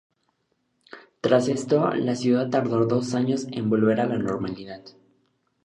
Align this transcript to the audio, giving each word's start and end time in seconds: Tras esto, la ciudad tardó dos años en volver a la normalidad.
Tras 1.21 1.47
esto, 1.47 1.91
la 1.91 2.15
ciudad 2.15 2.49
tardó 2.49 2.87
dos 2.87 3.13
años 3.13 3.45
en 3.51 3.69
volver 3.69 3.99
a 4.01 4.07
la 4.07 4.17
normalidad. 4.17 4.81